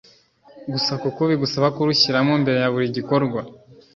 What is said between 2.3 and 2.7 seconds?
mbere